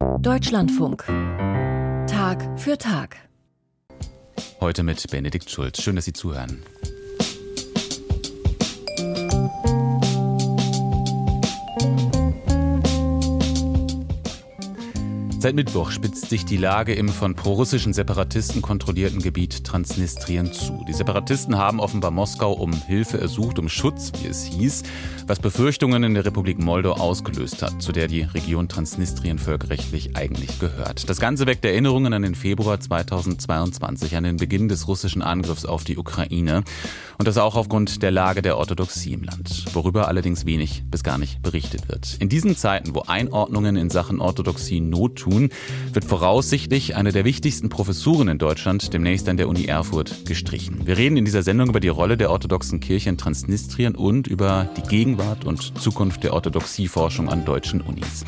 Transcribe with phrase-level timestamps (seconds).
[0.00, 1.04] Deutschlandfunk.
[2.06, 3.16] Tag für Tag.
[4.58, 5.82] Heute mit Benedikt Schulz.
[5.82, 6.62] Schön, dass Sie zuhören.
[15.42, 20.84] Seit Mittwoch spitzt sich die Lage im von prorussischen Separatisten kontrollierten Gebiet Transnistrien zu.
[20.86, 24.82] Die Separatisten haben offenbar Moskau um Hilfe ersucht, um Schutz, wie es hieß,
[25.26, 30.60] was Befürchtungen in der Republik Moldau ausgelöst hat, zu der die Region Transnistrien völkerrechtlich eigentlich
[30.60, 31.08] gehört.
[31.08, 35.84] Das Ganze weckt Erinnerungen an den Februar 2022, an den Beginn des russischen Angriffs auf
[35.84, 36.64] die Ukraine
[37.16, 41.16] und das auch aufgrund der Lage der Orthodoxie im Land, worüber allerdings wenig bis gar
[41.16, 42.18] nicht berichtet wird.
[42.18, 45.50] In diesen Zeiten, wo Einordnungen in Sachen Orthodoxie Not tun,
[45.92, 50.86] wird voraussichtlich eine der wichtigsten Professuren in Deutschland demnächst an der Uni Erfurt gestrichen.
[50.86, 54.68] Wir reden in dieser Sendung über die Rolle der orthodoxen Kirche in Transnistrien und über
[54.76, 58.24] die Gegenwart und Zukunft der Orthodoxieforschung an deutschen Unis.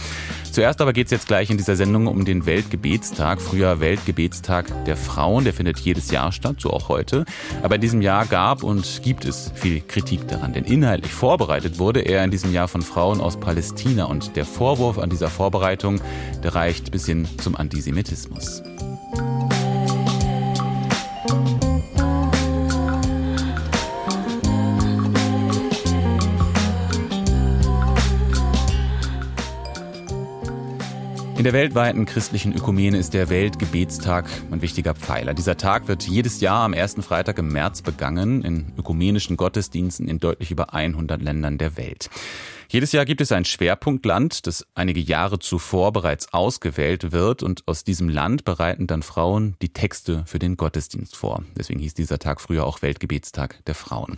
[0.53, 4.99] Zuerst aber geht es jetzt gleich in dieser Sendung um den Weltgebetstag, früher Weltgebetstag der
[4.99, 5.45] Frauen.
[5.45, 7.25] Der findet jedes Jahr statt, so auch heute.
[7.63, 12.01] Aber in diesem Jahr gab und gibt es viel Kritik daran, denn inhaltlich vorbereitet wurde
[12.01, 16.03] er in diesem Jahr von Frauen aus Palästina und der Vorwurf an dieser Vorbereitung,
[16.43, 18.63] der reicht bis hin zum Antisemitismus.
[31.43, 35.35] In der weltweiten christlichen Ökumene ist der Weltgebetstag ein wichtiger Pfeiler.
[35.35, 40.21] Dieser Tag wird jedes Jahr am ersten Freitag im März begangen in ökumenischen Gottesdiensten in
[40.21, 42.11] deutlich über 100 Ländern der Welt.
[42.73, 47.85] Jedes Jahr gibt es ein Schwerpunktland, das einige Jahre zuvor bereits ausgewählt wird und aus
[47.85, 51.45] diesem Land bereiten dann Frauen die Texte für den Gottesdienst vor.
[51.55, 54.17] Deswegen hieß dieser Tag früher auch Weltgebetstag der Frauen.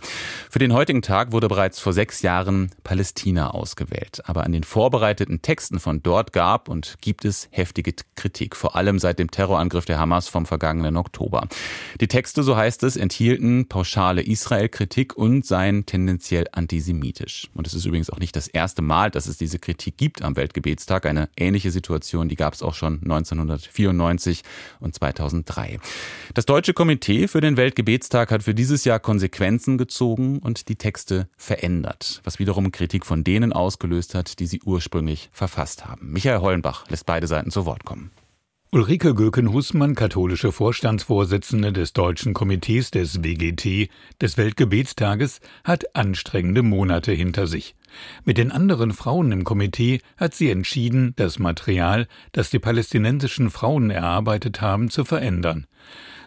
[0.49, 4.21] Für den heutigen Tag wurde bereits vor sechs Jahren Palästina ausgewählt.
[4.23, 8.99] Aber an den vorbereiteten Texten von dort gab und gibt es heftige Kritik, vor allem
[8.99, 11.49] seit dem Terrorangriff der Hamas vom vergangenen Oktober.
[11.99, 17.49] Die Texte, so heißt es, enthielten pauschale Israel-Kritik und seien tendenziell antisemitisch.
[17.53, 20.21] Und es ist übrigens auch nicht das das erste Mal, dass es diese Kritik gibt
[20.21, 21.05] am Weltgebetstag.
[21.05, 24.43] Eine ähnliche Situation, die gab es auch schon 1994
[24.79, 25.79] und 2003.
[26.33, 31.27] Das Deutsche Komitee für den Weltgebetstag hat für dieses Jahr Konsequenzen gezogen und die Texte
[31.37, 36.11] verändert, was wiederum Kritik von denen ausgelöst hat, die sie ursprünglich verfasst haben.
[36.11, 38.11] Michael Hollenbach lässt beide Seiten zu Wort kommen.
[38.75, 47.47] Ulrike Göken-Hussmann, katholische Vorstandsvorsitzende des Deutschen Komitees des WGT, des Weltgebetstages, hat anstrengende Monate hinter
[47.47, 47.77] sich.
[48.25, 53.91] Mit den anderen Frauen im Komitee hat sie entschieden, das Material, das die palästinensischen Frauen
[53.91, 55.67] erarbeitet haben, zu verändern.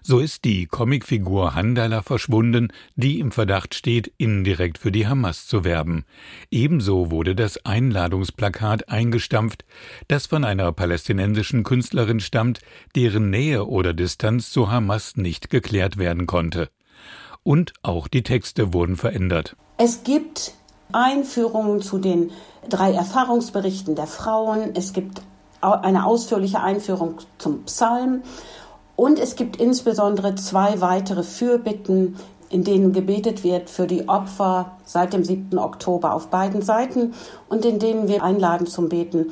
[0.02, 5.64] So ist die Comicfigur Handala verschwunden, die im Verdacht steht, indirekt für die Hamas zu
[5.64, 6.04] werben.
[6.50, 9.64] Ebenso wurde das Einladungsplakat eingestampft,
[10.08, 12.60] das von einer palästinensischen Künstlerin stammt,
[12.94, 16.70] deren Nähe oder Distanz zu Hamas nicht geklärt werden konnte.
[17.42, 19.56] Und auch die Texte wurden verändert.
[19.78, 20.52] Es gibt
[20.92, 22.30] Einführungen zu den
[22.68, 24.74] drei Erfahrungsberichten der Frauen.
[24.74, 25.22] Es gibt
[25.60, 28.22] eine ausführliche Einführung zum Psalm.
[28.98, 32.16] Und es gibt insbesondere zwei weitere Fürbitten,
[32.50, 35.56] in denen gebetet wird für die Opfer seit dem 7.
[35.56, 37.14] Oktober auf beiden Seiten
[37.48, 39.26] und in denen wir einladen zum Beten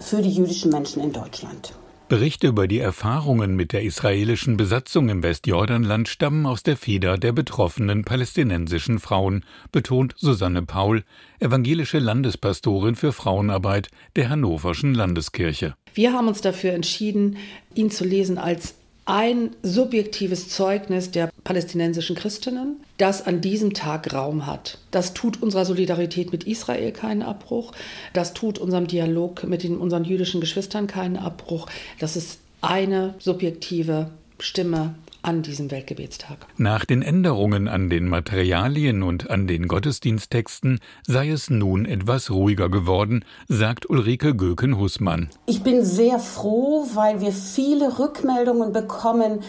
[0.00, 1.74] für die jüdischen Menschen in Deutschland.
[2.08, 7.30] Berichte über die Erfahrungen mit der israelischen Besatzung im Westjordanland stammen aus der Feder der
[7.30, 11.04] betroffenen palästinensischen Frauen, betont Susanne Paul,
[11.38, 15.76] evangelische Landespastorin für Frauenarbeit der Hannoverschen Landeskirche.
[15.94, 17.36] Wir haben uns dafür entschieden,
[17.74, 18.74] ihn zu lesen als
[19.08, 24.76] ein subjektives Zeugnis der palästinensischen Christinnen, das an diesem Tag Raum hat.
[24.90, 27.72] Das tut unserer Solidarität mit Israel keinen Abbruch.
[28.12, 31.68] Das tut unserem Dialog mit den, unseren jüdischen Geschwistern keinen Abbruch.
[31.98, 34.10] Das ist eine subjektive
[34.40, 34.94] Stimme
[35.28, 36.38] an diesem Weltgebetstag.
[36.56, 42.70] Nach den Änderungen an den Materialien und an den Gottesdiensttexten sei es nun etwas ruhiger
[42.70, 45.28] geworden, sagt Ulrike Göken-Hussmann.
[45.44, 49.40] Ich bin sehr froh, weil wir viele Rückmeldungen bekommen,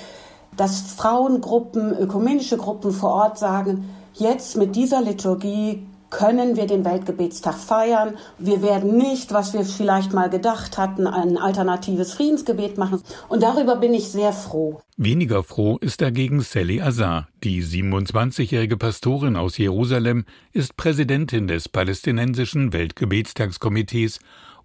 [0.57, 7.55] dass Frauengruppen, ökumenische Gruppen vor Ort sagen, jetzt mit dieser Liturgie können wir den Weltgebetstag
[7.55, 8.17] feiern.
[8.37, 13.01] Wir werden nicht, was wir vielleicht mal gedacht hatten, ein alternatives Friedensgebet machen.
[13.27, 14.81] Und darüber bin ich sehr froh.
[14.97, 17.27] Weniger froh ist dagegen Sally Azar.
[17.43, 24.19] Die 27-jährige Pastorin aus Jerusalem ist Präsidentin des palästinensischen Weltgebetstagskomitees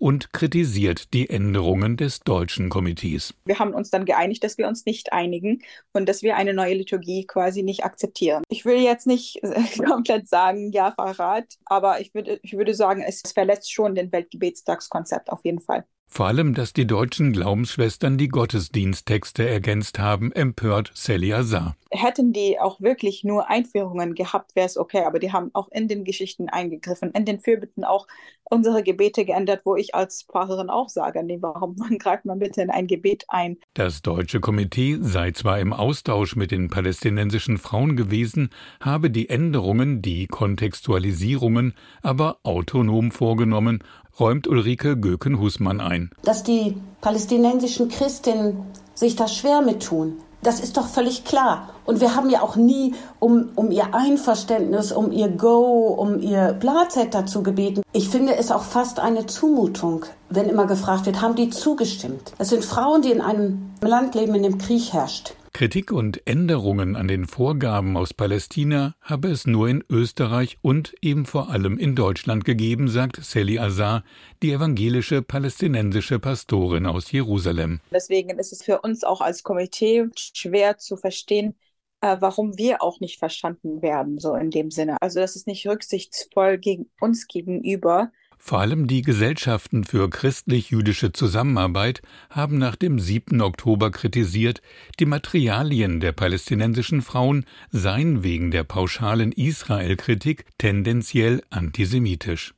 [0.05, 3.33] und kritisiert die Änderungen des deutschen Komitees.
[3.47, 5.63] Wir haben uns dann geeinigt, dass wir uns nicht einigen
[5.95, 8.43] und dass wir eine neue Liturgie quasi nicht akzeptieren.
[8.51, 9.41] Ich will jetzt nicht
[9.89, 15.31] komplett sagen, ja, Verrat, aber ich würde, ich würde sagen, es verletzt schon den Weltgebetstagskonzept
[15.31, 15.87] auf jeden Fall.
[16.17, 21.75] Vor allem, dass die deutschen Glaubensschwestern die Gottesdiensttexte ergänzt haben, empört Sally Azar.
[21.91, 25.89] Hätten die auch wirklich nur Einführungen gehabt, wäre es okay, aber die haben auch in
[25.89, 28.07] den Geschichten eingegriffen, in den Fürbitten auch
[28.45, 32.71] unsere Gebete geändert, wo ich als Pfarrerin auch sage, nee, warum greift man bitte in
[32.71, 33.57] ein Gebet ein?
[33.75, 38.51] Das deutsche Komitee sei zwar im Austausch mit den palästinensischen Frauen gewesen,
[38.81, 43.83] habe die Änderungen, die Kontextualisierungen aber autonom vorgenommen
[44.19, 46.11] räumt Ulrike Göken-Husmann ein.
[46.23, 48.59] Dass die palästinensischen Christinnen
[48.95, 51.71] sich da schwer mit tun, das ist doch völlig klar.
[51.87, 56.53] Und wir haben ja auch nie um, um ihr Einverständnis, um ihr Go, um ihr
[56.53, 57.83] Blazett dazu gebeten.
[57.93, 62.35] Ich finde es auch fast eine Zumutung, wenn immer gefragt wird, haben die zugestimmt?
[62.39, 65.35] Es sind Frauen, die in einem Land leben, in dem Krieg herrscht.
[65.55, 71.27] Kritik und Änderungen an den Vorgaben aus Palästina habe es nur in Österreich und eben
[71.27, 74.03] vor allem in Deutschland gegeben, sagt Sally Azar,
[74.43, 77.81] die evangelische palästinensische Pastorin aus Jerusalem.
[77.93, 81.55] Deswegen ist es für uns auch als Komitee schwer zu verstehen,
[82.01, 84.97] äh, warum wir auch nicht verstanden werden, so in dem Sinne.
[85.01, 88.11] Also das ist nicht rücksichtsvoll gegen uns gegenüber,
[88.47, 93.41] vor allem die Gesellschaften für christlich-jüdische Zusammenarbeit haben nach dem 7.
[93.41, 94.61] Oktober kritisiert,
[95.01, 102.53] die Materialien der palästinensischen Frauen seien wegen der pauschalen Israel-Kritik tendenziell antisemitisch.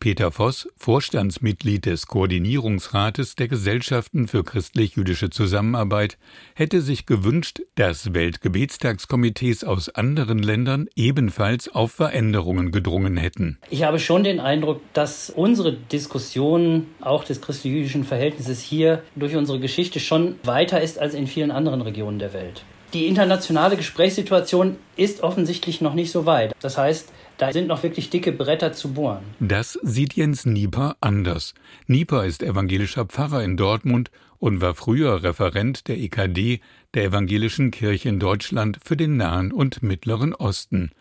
[0.00, 6.18] Peter Voss, Vorstandsmitglied des Koordinierungsrates der Gesellschaften für christlich-jüdische Zusammenarbeit,
[6.54, 13.58] hätte sich gewünscht, dass Weltgebetstagskomitees aus anderen Ländern ebenfalls auf Veränderungen gedrungen hätten.
[13.70, 19.60] Ich habe schon den Eindruck, dass unsere Diskussion auch des christlich-jüdischen Verhältnisses hier durch unsere
[19.60, 22.64] Geschichte schon weiter ist als in vielen anderen Regionen der Welt.
[22.92, 26.54] Die internationale Gesprächssituation ist offensichtlich noch nicht so weit.
[26.60, 27.10] Das heißt,
[27.42, 29.24] da sind noch wirklich dicke Bretter zu bohren.
[29.40, 31.54] Das sieht Jens Nieper anders.
[31.88, 36.60] Nieper ist evangelischer Pfarrer in Dortmund und war früher Referent der EKD,
[36.94, 40.92] der Evangelischen Kirche in Deutschland für den Nahen und Mittleren Osten.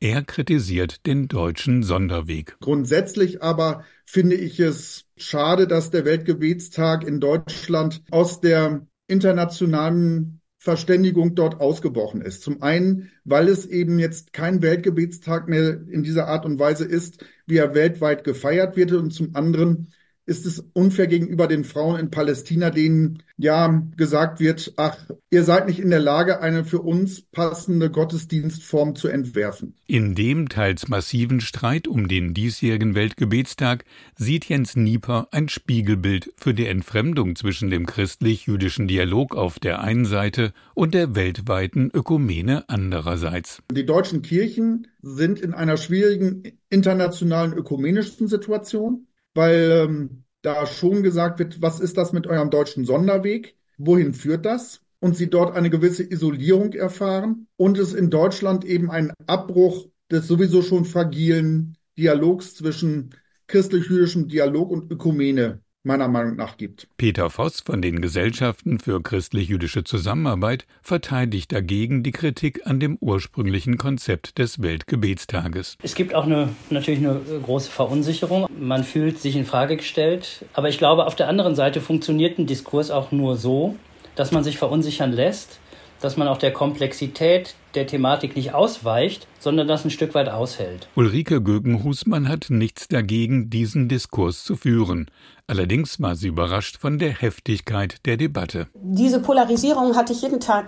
[0.00, 2.56] Er kritisiert den deutschen Sonderweg.
[2.60, 11.34] Grundsätzlich aber finde ich es schade, dass der Weltgebetstag in Deutschland aus der internationalen Verständigung
[11.34, 12.42] dort ausgebrochen ist.
[12.42, 17.24] Zum einen, weil es eben jetzt kein Weltgebetstag mehr in dieser Art und Weise ist,
[17.46, 18.92] wie er weltweit gefeiert wird.
[18.92, 19.88] Und zum anderen,
[20.30, 24.96] ist es unfair gegenüber den Frauen in Palästina, denen ja gesagt wird, ach,
[25.28, 29.74] ihr seid nicht in der Lage, eine für uns passende Gottesdienstform zu entwerfen.
[29.88, 33.84] In dem teils massiven Streit um den diesjährigen Weltgebetstag
[34.16, 40.04] sieht Jens Nieper ein Spiegelbild für die Entfremdung zwischen dem christlich-jüdischen Dialog auf der einen
[40.04, 43.64] Seite und der weltweiten Ökumene andererseits.
[43.72, 51.38] Die deutschen Kirchen sind in einer schwierigen internationalen ökumenischen Situation weil ähm, da schon gesagt
[51.38, 53.56] wird, was ist das mit eurem deutschen Sonderweg?
[53.78, 54.82] Wohin führt das?
[55.00, 60.26] Und sie dort eine gewisse Isolierung erfahren und es in Deutschland eben einen Abbruch des
[60.26, 63.14] sowieso schon fragilen Dialogs zwischen
[63.46, 66.88] christlich-jüdischem Dialog und Ökumene meiner Meinung nach gibt.
[66.98, 73.78] Peter Voss von den Gesellschaften für christlich-jüdische Zusammenarbeit verteidigt dagegen die Kritik an dem ursprünglichen
[73.78, 75.76] Konzept des Weltgebetstages.
[75.82, 78.46] Es gibt auch eine, natürlich eine große Verunsicherung.
[78.58, 80.44] Man fühlt sich in Frage gestellt.
[80.52, 83.76] Aber ich glaube, auf der anderen Seite funktioniert ein Diskurs auch nur so,
[84.16, 85.60] dass man sich verunsichern lässt
[86.00, 90.88] dass man auch der Komplexität der Thematik nicht ausweicht, sondern das ein Stück weit aushält.
[90.96, 95.10] Ulrike Gögen-Husmann hat nichts dagegen, diesen Diskurs zu führen.
[95.46, 98.68] Allerdings war sie überrascht von der Heftigkeit der Debatte.
[98.74, 100.66] Diese Polarisierung hatte ich jeden Tag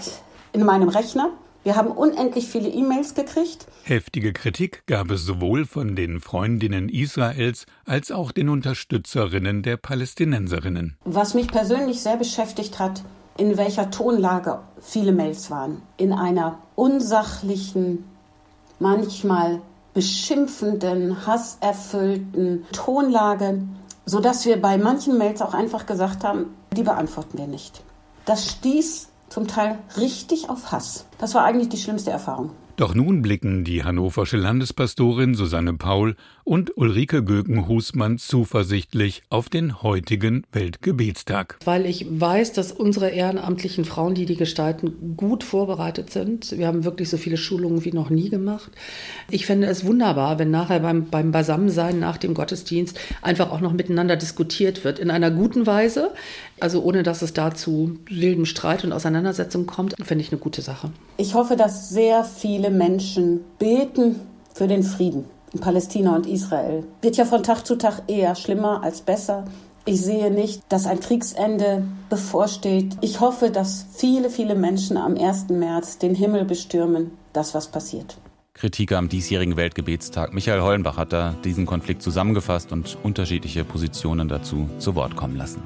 [0.52, 1.30] in meinem Rechner.
[1.64, 3.66] Wir haben unendlich viele E-Mails gekriegt.
[3.84, 10.96] Heftige Kritik gab es sowohl von den Freundinnen Israels als auch den Unterstützerinnen der Palästinenserinnen.
[11.04, 13.04] Was mich persönlich sehr beschäftigt hat,
[13.36, 15.82] in welcher Tonlage viele Mails waren.
[15.96, 18.04] In einer unsachlichen,
[18.78, 19.60] manchmal
[19.94, 23.62] beschimpfenden, hasserfüllten Tonlage,
[24.06, 27.82] sodass wir bei manchen Mails auch einfach gesagt haben, die beantworten wir nicht.
[28.24, 31.06] Das stieß zum Teil richtig auf Hass.
[31.18, 32.50] Das war eigentlich die schlimmste Erfahrung.
[32.76, 40.44] Doch nun blicken die hannoversche Landespastorin Susanne Paul und Ulrike Göken-Husmann zuversichtlich auf den heutigen
[40.52, 41.58] Weltgebetstag.
[41.64, 46.56] Weil ich weiß, dass unsere ehrenamtlichen Frauen, die die gestalten, gut vorbereitet sind.
[46.56, 48.72] Wir haben wirklich so viele Schulungen wie noch nie gemacht.
[49.30, 53.72] Ich fände es wunderbar, wenn nachher beim, beim Beisammensein nach dem Gottesdienst einfach auch noch
[53.72, 54.99] miteinander diskutiert wird.
[54.99, 56.12] In einer guten Weise,
[56.61, 60.62] also ohne dass es da zu wildem Streit und Auseinandersetzung kommt, finde ich eine gute
[60.62, 60.90] Sache.
[61.16, 64.16] Ich hoffe, dass sehr viele Menschen beten
[64.54, 66.85] für den Frieden in Palästina und Israel.
[67.00, 69.44] Wird ja von Tag zu Tag eher schlimmer als besser.
[69.85, 72.97] Ich sehe nicht, dass ein Kriegsende bevorsteht.
[73.00, 75.49] Ich hoffe, dass viele, viele Menschen am 1.
[75.49, 78.16] März den Himmel bestürmen, das was passiert.
[78.54, 80.35] Kritiker am diesjährigen Weltgebetstag.
[80.35, 85.62] Michael Hollenbach hat da diesen Konflikt zusammengefasst und unterschiedliche Positionen dazu zu Wort kommen lassen.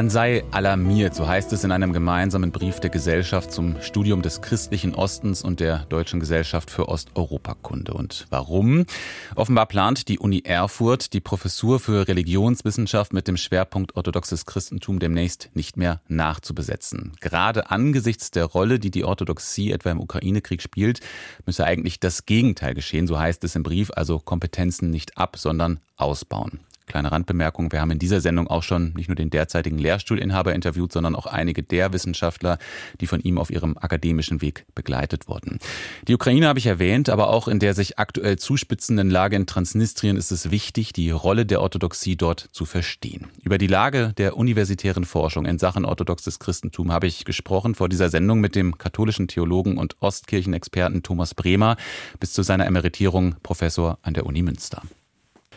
[0.00, 4.40] Man sei alarmiert, so heißt es in einem gemeinsamen Brief der Gesellschaft zum Studium des
[4.40, 7.92] christlichen Ostens und der Deutschen Gesellschaft für Osteuropakunde.
[7.92, 8.86] Und warum?
[9.34, 15.50] Offenbar plant die Uni Erfurt die Professur für Religionswissenschaft mit dem Schwerpunkt orthodoxes Christentum demnächst
[15.52, 17.12] nicht mehr nachzubesetzen.
[17.20, 21.00] Gerade angesichts der Rolle, die die Orthodoxie etwa im Ukraine-Krieg spielt,
[21.44, 25.78] müsse eigentlich das Gegenteil geschehen, so heißt es im Brief, also Kompetenzen nicht ab, sondern
[25.96, 26.60] ausbauen.
[26.90, 30.90] Kleine Randbemerkung, wir haben in dieser Sendung auch schon nicht nur den derzeitigen Lehrstuhlinhaber interviewt,
[30.90, 32.58] sondern auch einige der Wissenschaftler,
[33.00, 35.60] die von ihm auf ihrem akademischen Weg begleitet wurden.
[36.08, 40.16] Die Ukraine habe ich erwähnt, aber auch in der sich aktuell zuspitzenden Lage in Transnistrien
[40.16, 43.28] ist es wichtig, die Rolle der Orthodoxie dort zu verstehen.
[43.44, 48.08] Über die Lage der universitären Forschung in Sachen orthodoxes Christentum habe ich gesprochen vor dieser
[48.08, 51.76] Sendung mit dem katholischen Theologen und Ostkirchenexperten Thomas Bremer
[52.18, 54.82] bis zu seiner Emeritierung Professor an der Uni Münster.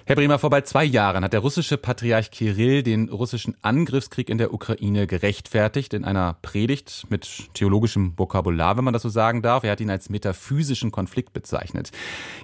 [0.06, 4.38] Herr Bremer, vor bald zwei Jahren hat der russische Patriarch Kirill den russischen Angriffskrieg in
[4.38, 9.64] der Ukraine gerechtfertigt in einer Predigt mit theologischem Vokabular, wenn man das so sagen darf.
[9.64, 11.92] Er hat ihn als metaphysischen Konflikt bezeichnet.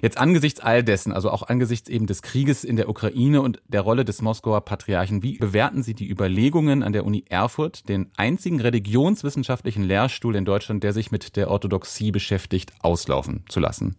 [0.00, 3.82] Jetzt angesichts all dessen, also auch angesichts eben des Krieges in der Ukraine und der
[3.82, 8.62] Rolle des Moskauer Patriarchen, wie bewerten Sie die Überlegungen an der Uni Erfurt, den einzigen
[8.62, 13.96] religionswissenschaftlichen Lehrstuhl in Deutschland, der sich mit der Orthodoxie beschäftigt, auslaufen zu lassen?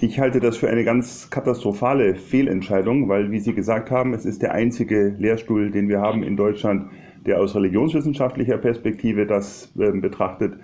[0.00, 4.40] Ich halte das für eine ganz katastrophale Fehlentscheidung, weil, wie Sie gesagt haben, es ist
[4.40, 6.90] der einzige Lehrstuhl, den wir haben in Deutschland,
[7.26, 10.54] der aus religionswissenschaftlicher Perspektive das äh, betrachtet.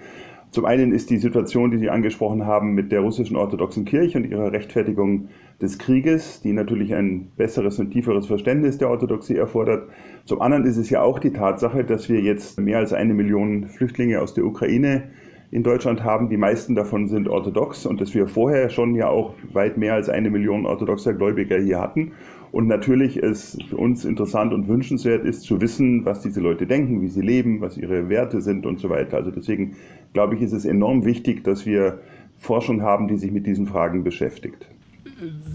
[0.50, 4.24] Zum einen ist die Situation, die Sie angesprochen haben, mit der russischen orthodoxen Kirche und
[4.24, 5.28] ihrer Rechtfertigung
[5.60, 9.90] des Krieges, die natürlich ein besseres und tieferes Verständnis der Orthodoxie erfordert.
[10.24, 13.68] Zum anderen ist es ja auch die Tatsache, dass wir jetzt mehr als eine Million
[13.68, 15.10] Flüchtlinge aus der Ukraine
[15.50, 16.28] in Deutschland haben.
[16.28, 20.08] Die meisten davon sind orthodox und dass wir vorher schon ja auch weit mehr als
[20.08, 22.12] eine Million orthodoxer Gläubiger hier hatten.
[22.50, 27.02] Und natürlich es für uns interessant und wünschenswert ist zu wissen, was diese Leute denken,
[27.02, 29.18] wie sie leben, was ihre Werte sind und so weiter.
[29.18, 29.76] Also deswegen
[30.12, 32.00] glaube ich, ist es enorm wichtig, dass wir
[32.38, 34.66] Forschung haben, die sich mit diesen Fragen beschäftigt.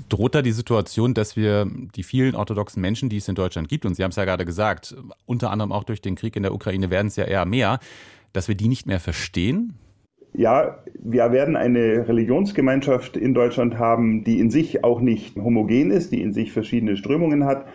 [0.09, 3.85] Droht da die Situation, dass wir die vielen orthodoxen Menschen, die es in Deutschland gibt,
[3.85, 4.95] und Sie haben es ja gerade gesagt,
[5.25, 7.79] unter anderem auch durch den Krieg in der Ukraine werden es ja eher mehr,
[8.33, 9.75] dass wir die nicht mehr verstehen?
[10.35, 16.11] Ja, wir werden eine Religionsgemeinschaft in Deutschland haben, die in sich auch nicht homogen ist,
[16.11, 17.65] die in sich verschiedene Strömungen hat.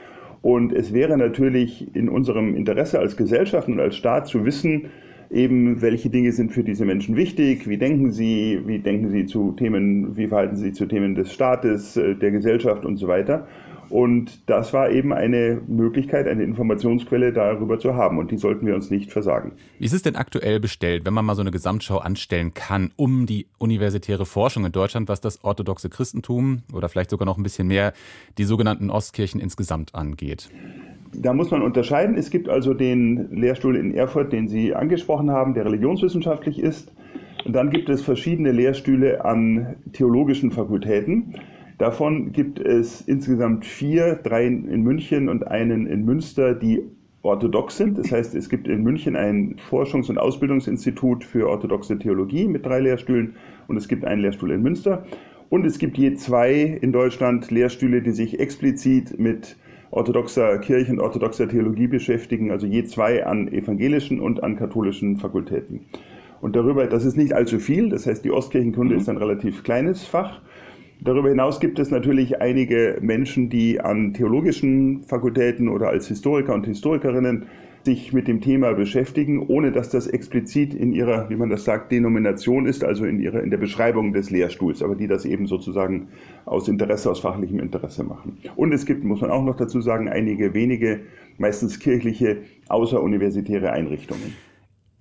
[0.42, 4.86] Und es wäre natürlich in unserem Interesse als Gesellschaft und als Staat zu wissen,
[5.30, 9.52] eben welche Dinge sind für diese Menschen wichtig, wie denken sie, wie denken sie zu
[9.52, 13.46] Themen, wie verhalten sie zu Themen des Staates, äh, der Gesellschaft und so weiter.
[13.90, 18.18] Und das war eben eine Möglichkeit, eine Informationsquelle darüber zu haben.
[18.18, 19.52] Und die sollten wir uns nicht versagen.
[19.78, 23.26] Wie ist es denn aktuell bestellt, wenn man mal so eine Gesamtschau anstellen kann, um
[23.26, 27.68] die universitäre Forschung in Deutschland, was das orthodoxe Christentum oder vielleicht sogar noch ein bisschen
[27.68, 27.92] mehr
[28.36, 30.50] die sogenannten Ostkirchen insgesamt angeht?
[31.14, 32.16] Da muss man unterscheiden.
[32.16, 36.92] Es gibt also den Lehrstuhl in Erfurt, den Sie angesprochen haben, der religionswissenschaftlich ist.
[37.46, 41.34] Und dann gibt es verschiedene Lehrstühle an theologischen Fakultäten.
[41.78, 46.82] Davon gibt es insgesamt vier, drei in München und einen in Münster, die
[47.22, 47.98] orthodox sind.
[47.98, 52.80] Das heißt, es gibt in München ein Forschungs- und Ausbildungsinstitut für orthodoxe Theologie mit drei
[52.80, 53.36] Lehrstühlen
[53.68, 55.04] und es gibt einen Lehrstuhl in Münster.
[55.50, 59.56] Und es gibt je zwei in Deutschland Lehrstühle, die sich explizit mit
[59.90, 65.80] orthodoxer Kirche und orthodoxer Theologie beschäftigen, also je zwei an evangelischen und an katholischen Fakultäten.
[66.40, 69.00] Und darüber, das ist nicht allzu viel, das heißt, die Ostkirchenkunde mhm.
[69.00, 70.40] ist ein relativ kleines Fach.
[71.00, 76.66] Darüber hinaus gibt es natürlich einige Menschen, die an theologischen Fakultäten oder als Historiker und
[76.66, 77.46] Historikerinnen
[77.84, 81.92] sich mit dem Thema beschäftigen, ohne dass das explizit in ihrer, wie man das sagt,
[81.92, 86.08] Denomination ist, also in ihrer, in der Beschreibung des Lehrstuhls, aber die das eben sozusagen
[86.44, 88.38] aus Interesse, aus fachlichem Interesse machen.
[88.56, 91.00] Und es gibt, muss man auch noch dazu sagen, einige wenige,
[91.38, 94.34] meistens kirchliche, außeruniversitäre Einrichtungen.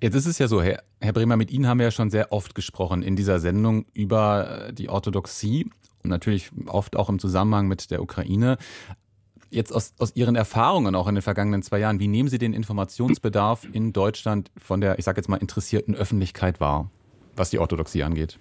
[0.01, 2.31] Jetzt ist es ja so, Herr, Herr Bremer, mit Ihnen haben wir ja schon sehr
[2.31, 5.65] oft gesprochen in dieser Sendung über die Orthodoxie
[6.03, 8.57] und natürlich oft auch im Zusammenhang mit der Ukraine.
[9.49, 12.53] Jetzt aus, aus Ihren Erfahrungen auch in den vergangenen zwei Jahren, wie nehmen Sie den
[12.53, 16.89] Informationsbedarf in Deutschland von der, ich sage jetzt mal, interessierten Öffentlichkeit wahr,
[17.35, 18.39] was die Orthodoxie angeht?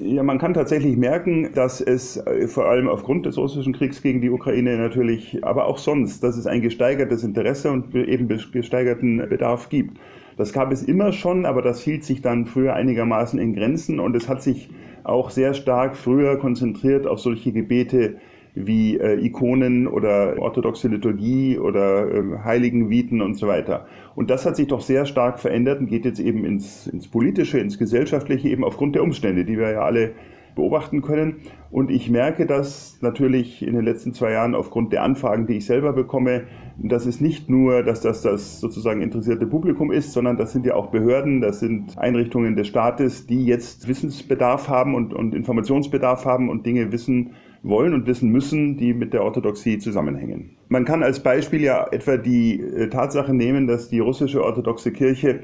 [0.00, 4.20] Ja, man kann tatsächlich merken, dass es äh, vor allem aufgrund des russischen Kriegs gegen
[4.20, 9.68] die Ukraine natürlich, aber auch sonst, dass es ein gesteigertes Interesse und eben gesteigerten Bedarf
[9.68, 9.98] gibt.
[10.36, 14.14] Das gab es immer schon, aber das hielt sich dann früher einigermaßen in Grenzen und
[14.14, 14.70] es hat sich
[15.04, 18.16] auch sehr stark früher konzentriert auf solche Gebete
[18.54, 23.86] wie äh, Ikonen oder orthodoxe Liturgie oder äh, Heiligenviten und so weiter.
[24.14, 27.58] Und das hat sich doch sehr stark verändert und geht jetzt eben ins, ins Politische,
[27.58, 30.12] ins Gesellschaftliche, eben aufgrund der Umstände, die wir ja alle
[30.58, 31.36] beobachten können.
[31.70, 35.66] Und ich merke das natürlich in den letzten zwei Jahren aufgrund der Anfragen, die ich
[35.66, 36.42] selber bekomme.
[36.76, 40.74] Das ist nicht nur, dass das das sozusagen interessierte Publikum ist, sondern das sind ja
[40.74, 46.50] auch Behörden, das sind Einrichtungen des Staates, die jetzt Wissensbedarf haben und, und Informationsbedarf haben
[46.50, 47.30] und Dinge wissen
[47.62, 50.56] wollen und wissen müssen, die mit der Orthodoxie zusammenhängen.
[50.68, 55.40] Man kann als Beispiel ja etwa die äh, Tatsache nehmen, dass die russische orthodoxe Kirche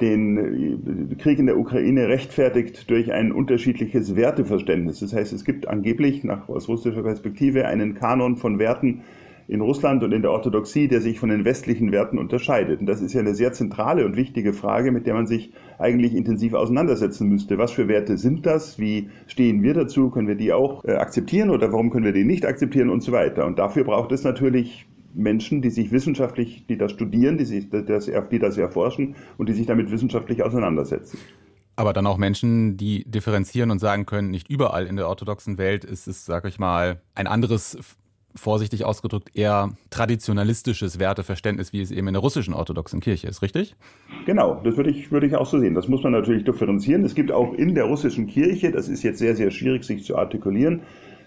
[0.00, 5.00] den äh, Krieg in der Ukraine rechtfertigt durch ein unterschiedliches Werteverständnis.
[5.00, 9.02] Das heißt, es gibt angeblich nach, aus russischer Perspektive einen Kanon von Werten,
[9.48, 12.80] in Russland und in der Orthodoxie, der sich von den westlichen Werten unterscheidet.
[12.80, 16.14] Und das ist ja eine sehr zentrale und wichtige Frage, mit der man sich eigentlich
[16.14, 17.58] intensiv auseinandersetzen müsste.
[17.58, 18.78] Was für Werte sind das?
[18.78, 20.10] Wie stehen wir dazu?
[20.10, 23.12] Können wir die auch äh, akzeptieren oder warum können wir die nicht akzeptieren und so
[23.12, 23.46] weiter?
[23.46, 28.10] Und dafür braucht es natürlich Menschen, die sich wissenschaftlich, die das studieren, die, sich das,
[28.30, 31.18] die das erforschen und die sich damit wissenschaftlich auseinandersetzen.
[31.76, 35.84] Aber dann auch Menschen, die differenzieren und sagen können, nicht überall in der orthodoxen Welt
[35.84, 37.78] ist es, sag ich mal, ein anderes
[38.34, 43.76] vorsichtig ausgedrückt eher traditionalistisches Werteverständnis, wie es eben in der russischen orthodoxen Kirche ist, richtig?
[44.26, 45.74] Genau, das würde ich, würde ich auch so sehen.
[45.74, 47.04] Das muss man natürlich differenzieren.
[47.04, 50.16] Es gibt auch in der russischen Kirche, das ist jetzt sehr, sehr schwierig, sich zu
[50.16, 50.82] artikulieren,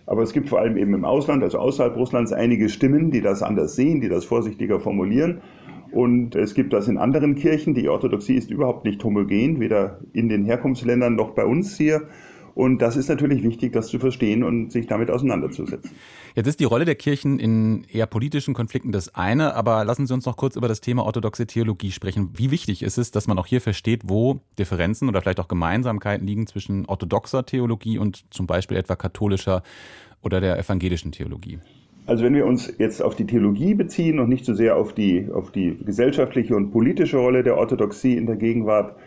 [0.06, 3.42] aber es gibt vor allem eben im Ausland, also außerhalb Russlands, einige Stimmen, die das
[3.42, 5.42] anders sehen, die das vorsichtiger formulieren.
[5.92, 7.74] Und es gibt das in anderen Kirchen.
[7.74, 12.04] Die Orthodoxie ist überhaupt nicht homogen, weder in den Herkunftsländern noch bei uns hier.
[12.54, 15.92] Und das ist natürlich wichtig, das zu verstehen und sich damit auseinanderzusetzen.
[16.36, 20.14] Jetzt ist die Rolle der Kirchen in eher politischen Konflikten das eine, aber lassen Sie
[20.14, 22.32] uns noch kurz über das Thema orthodoxe Theologie sprechen.
[22.36, 26.28] Wie wichtig ist es, dass man auch hier versteht, wo Differenzen oder vielleicht auch Gemeinsamkeiten
[26.28, 29.64] liegen zwischen orthodoxer Theologie und zum Beispiel etwa katholischer
[30.22, 31.60] oder der evangelischen Theologie?
[32.06, 35.30] Also wenn wir uns jetzt auf die Theologie beziehen und nicht so sehr auf die,
[35.34, 38.98] auf die gesellschaftliche und politische Rolle der Orthodoxie in der Gegenwart,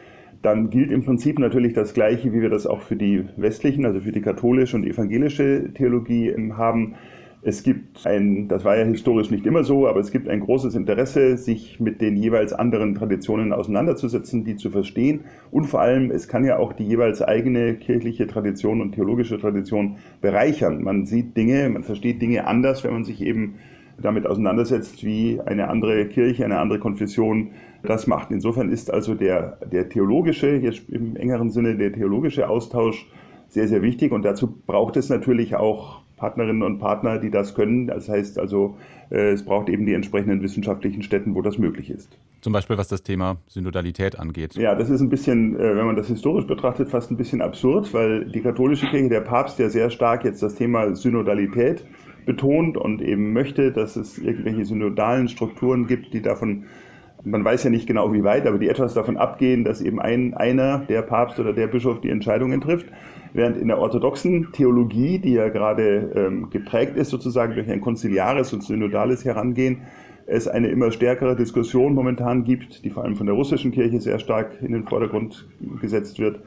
[0.40, 4.00] dann gilt im Prinzip natürlich das Gleiche, wie wir das auch für die westlichen, also
[4.00, 6.94] für die katholische und evangelische Theologie haben.
[7.42, 10.74] Es gibt ein, das war ja historisch nicht immer so, aber es gibt ein großes
[10.74, 15.20] Interesse, sich mit den jeweils anderen Traditionen auseinanderzusetzen, die zu verstehen.
[15.52, 19.98] Und vor allem, es kann ja auch die jeweils eigene kirchliche Tradition und theologische Tradition
[20.20, 20.82] bereichern.
[20.82, 23.54] Man sieht Dinge, man versteht Dinge anders, wenn man sich eben
[24.00, 27.50] damit auseinandersetzt, wie eine andere Kirche, eine andere Konfession
[27.82, 28.30] das macht.
[28.30, 33.06] Insofern ist also der, der theologische, jetzt im engeren Sinne der theologische Austausch
[33.48, 37.86] sehr, sehr wichtig und dazu braucht es natürlich auch Partnerinnen und Partner, die das können.
[37.86, 38.76] Das heißt also,
[39.10, 42.18] äh, es braucht eben die entsprechenden wissenschaftlichen Städten, wo das möglich ist.
[42.40, 44.54] Zum Beispiel was das Thema Synodalität angeht.
[44.54, 47.92] Ja, das ist ein bisschen, äh, wenn man das historisch betrachtet, fast ein bisschen absurd,
[47.94, 51.84] weil die katholische Kirche, der Papst, der sehr stark jetzt das Thema Synodalität
[52.26, 56.64] betont und eben möchte, dass es irgendwelche synodalen Strukturen gibt, die davon
[57.24, 60.34] man weiß ja nicht genau wie weit, aber die etwas davon abgehen, dass eben ein,
[60.34, 62.86] einer, der Papst oder der Bischof, die Entscheidungen trifft.
[63.34, 68.52] Während in der orthodoxen Theologie, die ja gerade ähm, geprägt ist sozusagen durch ein konziliares
[68.52, 69.82] und synodales Herangehen,
[70.26, 74.18] es eine immer stärkere Diskussion momentan gibt, die vor allem von der russischen Kirche sehr
[74.18, 75.46] stark in den Vordergrund
[75.80, 76.40] gesetzt wird.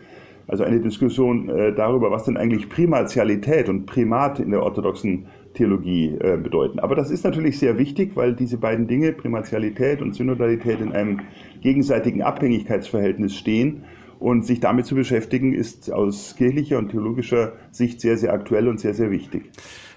[0.47, 6.17] Also eine Diskussion äh, darüber, was denn eigentlich Primatialität und Primat in der orthodoxen Theologie
[6.19, 6.79] äh, bedeuten.
[6.79, 11.21] Aber das ist natürlich sehr wichtig, weil diese beiden Dinge, Primatialität und Synodalität, in einem
[11.61, 13.83] gegenseitigen Abhängigkeitsverhältnis stehen.
[14.19, 18.79] Und sich damit zu beschäftigen, ist aus kirchlicher und theologischer Sicht sehr, sehr aktuell und
[18.79, 19.49] sehr, sehr wichtig.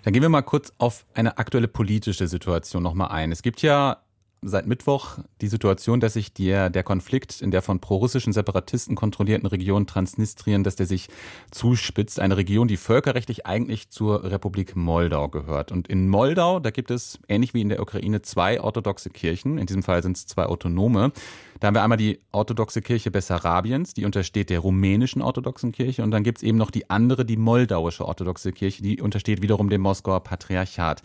[0.02, 3.32] Dann gehen wir mal kurz auf eine aktuelle politische Situation nochmal ein.
[3.32, 3.98] Es gibt ja
[4.44, 9.46] seit Mittwoch die Situation, dass sich der, der Konflikt in der von prorussischen Separatisten kontrollierten
[9.46, 11.08] Region Transnistrien, dass der sich
[11.50, 12.20] zuspitzt.
[12.20, 15.72] Eine Region, die völkerrechtlich eigentlich zur Republik Moldau gehört.
[15.72, 19.58] Und in Moldau, da gibt es, ähnlich wie in der Ukraine, zwei orthodoxe Kirchen.
[19.58, 21.12] In diesem Fall sind es zwei autonome.
[21.60, 26.02] Da haben wir einmal die orthodoxe Kirche Bessarabiens, die untersteht der rumänischen orthodoxen Kirche.
[26.02, 29.70] Und dann gibt es eben noch die andere, die moldauische orthodoxe Kirche, die untersteht wiederum
[29.70, 31.02] dem Moskauer Patriarchat.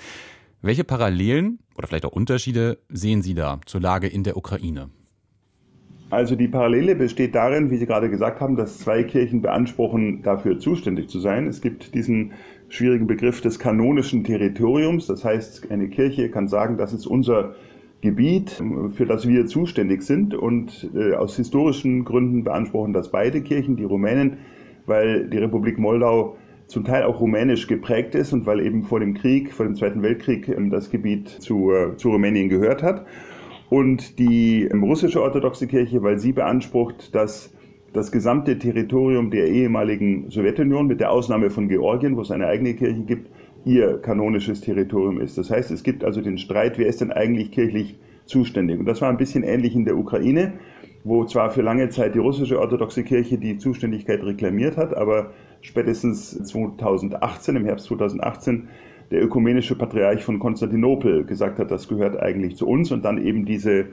[0.62, 4.90] Welche Parallelen oder vielleicht auch Unterschiede sehen Sie da zur Lage in der Ukraine?
[6.10, 10.60] Also die Parallele besteht darin, wie Sie gerade gesagt haben, dass zwei Kirchen beanspruchen, dafür
[10.60, 11.48] zuständig zu sein.
[11.48, 12.34] Es gibt diesen
[12.68, 15.08] schwierigen Begriff des kanonischen Territoriums.
[15.08, 17.56] Das heißt, eine Kirche kann sagen, das ist unser
[18.02, 20.34] Gebiet, für das wir zuständig sind.
[20.34, 24.40] Und äh, aus historischen Gründen beanspruchen das beide Kirchen, die Rumänen,
[24.88, 26.36] weil die Republik Moldau
[26.70, 30.04] zum Teil auch rumänisch geprägt ist und weil eben vor dem Krieg, vor dem Zweiten
[30.04, 33.06] Weltkrieg, ähm, das Gebiet zu, äh, zu Rumänien gehört hat.
[33.70, 37.52] Und die ähm, russische orthodoxe Kirche, weil sie beansprucht, dass
[37.92, 42.76] das gesamte Territorium der ehemaligen Sowjetunion, mit der Ausnahme von Georgien, wo es eine eigene
[42.76, 43.32] Kirche gibt,
[43.66, 45.40] ihr kanonisches Territorium ist.
[45.40, 48.80] Das heißt, es gibt also den Streit, wer ist denn eigentlich kirchlich zuständig?
[48.80, 50.54] Und das war ein bisschen ähnlich in der Ukraine,
[51.04, 56.32] wo zwar für lange Zeit die russische orthodoxe Kirche die Zuständigkeit reklamiert hat, aber spätestens
[56.32, 58.70] 2018, im Herbst 2018,
[59.12, 63.46] der ökumenische Patriarch von Konstantinopel gesagt hat, das gehört eigentlich zu uns und dann eben
[63.46, 63.88] diese,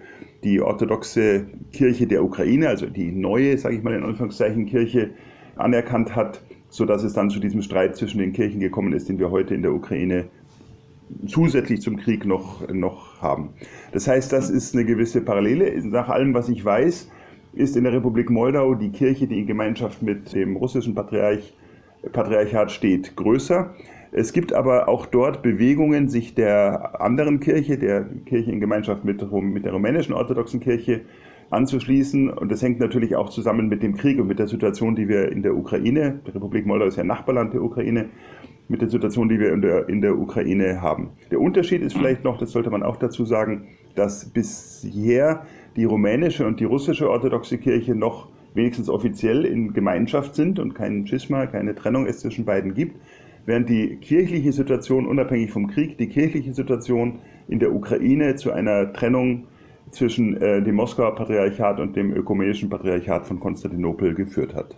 [0.44, 5.10] die orthodoxe Kirche der Ukraine, also die neue, sage ich mal in Anführungszeichen, Kirche
[5.56, 9.18] anerkannt hat, so dass es dann zu diesem Streit zwischen den Kirchen gekommen ist, den
[9.18, 10.26] wir heute in der Ukraine
[11.26, 13.50] zusätzlich zum Krieg noch, noch haben.
[13.92, 15.72] Das heißt, das ist eine gewisse Parallele.
[15.84, 17.10] Nach allem, was ich weiß,
[17.56, 21.54] ist in der Republik Moldau die Kirche, die in Gemeinschaft mit dem russischen Patriarch,
[22.12, 23.74] Patriarchat steht, größer.
[24.12, 29.20] Es gibt aber auch dort Bewegungen, sich der anderen Kirche, der Kirche in Gemeinschaft mit,
[29.32, 31.02] mit der rumänischen orthodoxen Kirche,
[31.50, 32.28] anzuschließen.
[32.30, 35.30] Und das hängt natürlich auch zusammen mit dem Krieg und mit der Situation, die wir
[35.30, 38.10] in der Ukraine, die Republik Moldau ist ja Nachbarland der Ukraine,
[38.68, 41.10] mit der Situation, die wir in der, in der Ukraine haben.
[41.30, 46.46] Der Unterschied ist vielleicht noch, das sollte man auch dazu sagen, dass bisher die rumänische
[46.46, 51.74] und die russische orthodoxe Kirche noch wenigstens offiziell in Gemeinschaft sind und keinen Schisma, keine
[51.74, 52.98] Trennung es zwischen beiden gibt,
[53.44, 58.92] während die kirchliche Situation unabhängig vom Krieg, die kirchliche Situation in der Ukraine zu einer
[58.92, 59.46] Trennung
[59.90, 64.76] zwischen äh, dem Moskauer Patriarchat und dem ökumenischen Patriarchat von Konstantinopel geführt hat.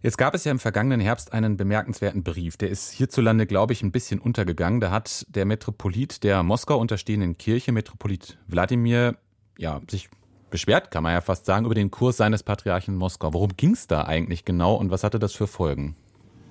[0.00, 2.56] Jetzt gab es ja im vergangenen Herbst einen bemerkenswerten Brief.
[2.56, 4.80] Der ist hierzulande, glaube ich, ein bisschen untergegangen.
[4.80, 9.16] Da hat der Metropolit der Moskau unterstehenden Kirche, Metropolit Wladimir,
[9.58, 10.08] ja, sich
[10.50, 13.34] beschwert, kann man ja fast sagen, über den Kurs seines Patriarchen Moskau.
[13.34, 15.94] Worum ging es da eigentlich genau und was hatte das für Folgen?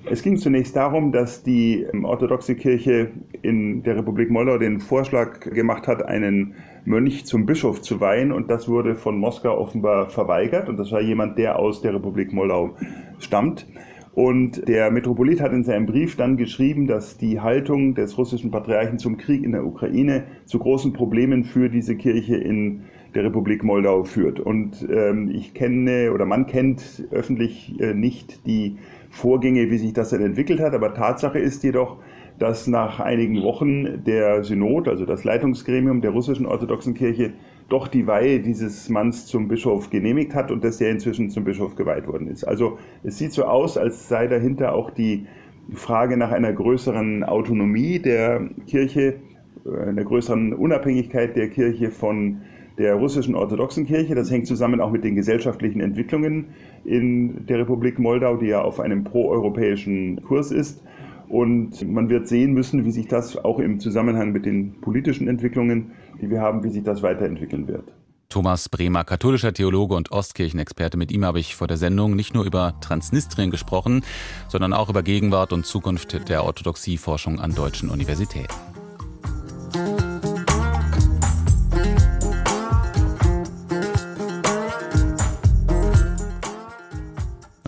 [0.09, 5.39] Es ging zunächst darum, dass die ähm, orthodoxe Kirche in der Republik Moldau den Vorschlag
[5.41, 10.69] gemacht hat, einen Mönch zum Bischof zu weihen und das wurde von Moskau offenbar verweigert
[10.69, 12.77] und das war jemand, der aus der Republik Moldau
[13.19, 13.65] stammt.
[14.13, 18.97] Und der Metropolit hat in seinem Brief dann geschrieben, dass die Haltung des russischen Patriarchen
[18.97, 24.03] zum Krieg in der Ukraine zu großen Problemen für diese Kirche in der Republik Moldau
[24.03, 24.39] führt.
[24.39, 28.77] Und ähm, ich kenne oder man kennt öffentlich äh, nicht die
[29.09, 31.97] Vorgänge, wie sich das dann entwickelt hat, aber Tatsache ist jedoch,
[32.39, 37.33] dass nach einigen Wochen der Synod, also das Leitungsgremium der russischen orthodoxen Kirche,
[37.69, 41.75] doch die Weihe dieses Manns zum Bischof genehmigt hat und dass er inzwischen zum Bischof
[41.75, 42.43] geweiht worden ist.
[42.43, 45.25] Also es sieht so aus, als sei dahinter auch die
[45.73, 49.15] Frage nach einer größeren Autonomie der Kirche,
[49.65, 52.41] äh, einer größeren Unabhängigkeit der Kirche von
[52.77, 54.15] der russischen orthodoxen Kirche.
[54.15, 56.49] Das hängt zusammen auch mit den gesellschaftlichen Entwicklungen
[56.85, 60.83] in der Republik Moldau, die ja auf einem proeuropäischen Kurs ist.
[61.29, 65.91] Und man wird sehen müssen, wie sich das auch im Zusammenhang mit den politischen Entwicklungen,
[66.21, 67.91] die wir haben, wie sich das weiterentwickeln wird.
[68.29, 70.97] Thomas Bremer, katholischer Theologe und Ostkirchenexperte.
[70.97, 74.03] Mit ihm habe ich vor der Sendung nicht nur über Transnistrien gesprochen,
[74.49, 78.53] sondern auch über Gegenwart und Zukunft der Orthodoxieforschung an deutschen Universitäten.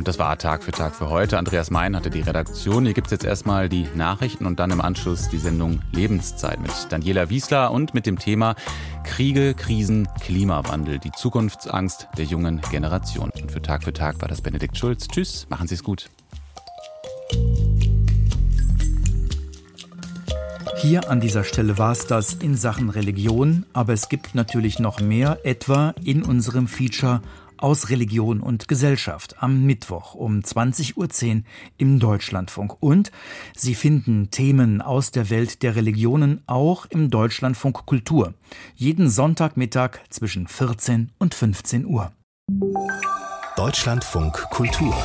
[0.09, 1.37] Das war Tag für Tag für heute.
[1.37, 2.83] Andreas Mein hatte die Redaktion.
[2.83, 6.71] Hier gibt es jetzt erstmal die Nachrichten und dann im Anschluss die Sendung Lebenszeit mit
[6.89, 8.55] Daniela Wiesler und mit dem Thema
[9.03, 13.29] Kriege, Krisen, Klimawandel, die Zukunftsangst der jungen Generation.
[13.39, 15.07] Und für Tag für Tag war das Benedikt Schulz.
[15.07, 16.09] Tschüss, machen Sie es gut.
[20.77, 25.01] Hier an dieser Stelle war es das in Sachen Religion, aber es gibt natürlich noch
[25.01, 27.21] mehr, etwa in unserem Feature
[27.61, 31.43] aus Religion und Gesellschaft am Mittwoch um 20.10 Uhr
[31.77, 32.75] im Deutschlandfunk.
[32.81, 33.11] Und
[33.55, 38.33] Sie finden Themen aus der Welt der Religionen auch im Deutschlandfunk Kultur.
[38.75, 42.11] Jeden Sonntagmittag zwischen 14 und 15 Uhr.
[43.55, 44.95] Deutschlandfunk Kultur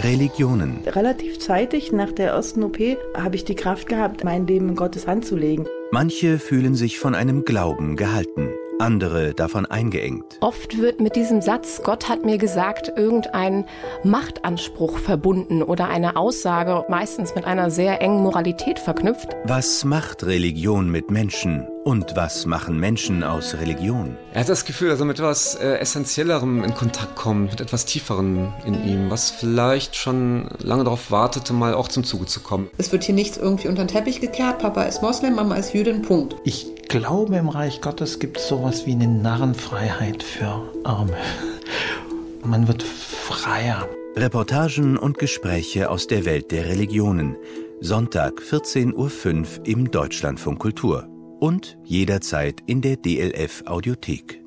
[0.00, 0.78] Religionen.
[0.86, 2.78] Relativ zeitig nach der ersten OP
[3.14, 5.66] habe ich die Kraft gehabt, mein Leben in Gottes Hand zu legen.
[5.90, 8.48] Manche fühlen sich von einem Glauben gehalten
[8.82, 10.38] andere davon eingeengt.
[10.40, 13.64] Oft wird mit diesem Satz, Gott hat mir gesagt, irgendein
[14.02, 19.36] Machtanspruch verbunden oder eine Aussage, meistens mit einer sehr engen Moralität verknüpft.
[19.44, 21.68] Was macht Religion mit Menschen?
[21.84, 24.16] Und was machen Menschen aus Religion?
[24.32, 27.86] Er hat das Gefühl, dass er mit etwas äh, Essentiellerem in Kontakt kommt, mit etwas
[27.86, 32.70] Tieferem in ihm, was vielleicht schon lange darauf wartete, mal auch zum Zuge zu kommen.
[32.78, 34.60] Es wird hier nichts irgendwie unter den Teppich gekehrt.
[34.60, 36.36] Papa ist Moslem, Mama ist Jüdin, Punkt.
[36.44, 41.16] Ich glaube, im Reich Gottes gibt es sowas wie eine Narrenfreiheit für Arme.
[42.44, 43.88] Man wird freier.
[44.14, 47.34] Reportagen und Gespräche aus der Welt der Religionen.
[47.80, 51.08] Sonntag 14.05 Uhr im Deutschlandfunk Kultur
[51.42, 54.41] und jederzeit in der DLF Audiothek.